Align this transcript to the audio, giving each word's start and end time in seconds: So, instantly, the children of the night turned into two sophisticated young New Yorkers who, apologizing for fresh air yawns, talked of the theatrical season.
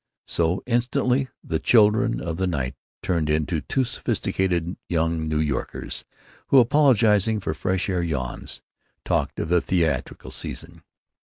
So, 0.25 0.63
instantly, 0.65 1.27
the 1.43 1.59
children 1.59 2.19
of 2.21 2.37
the 2.37 2.47
night 2.47 2.73
turned 3.03 3.29
into 3.29 3.61
two 3.61 3.83
sophisticated 3.83 4.75
young 4.89 5.27
New 5.27 5.37
Yorkers 5.37 6.05
who, 6.47 6.57
apologizing 6.57 7.39
for 7.39 7.53
fresh 7.53 7.87
air 7.87 8.01
yawns, 8.01 8.63
talked 9.05 9.39
of 9.39 9.49
the 9.49 9.61
theatrical 9.61 10.31
season. 10.31 10.81